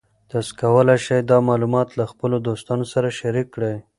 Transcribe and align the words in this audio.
تاسو 0.29 0.51
کولی 0.61 0.97
شئ 1.05 1.19
دا 1.29 1.37
معلومات 1.49 1.89
له 1.99 2.03
خپلو 2.11 2.35
دوستانو 2.47 2.85
سره 2.93 3.07
شریک 3.19 3.47
کړئ. 3.55 3.75